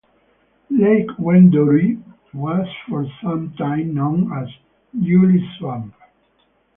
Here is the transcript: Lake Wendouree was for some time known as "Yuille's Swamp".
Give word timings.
Lake 0.71 1.09
Wendouree 1.19 2.01
was 2.33 2.65
for 2.89 3.05
some 3.21 3.53
time 3.55 3.93
known 3.93 4.33
as 4.33 4.49
"Yuille's 4.97 5.43
Swamp". 5.59 5.93